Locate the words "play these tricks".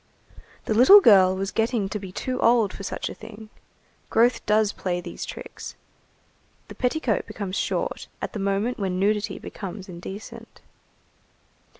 4.73-5.75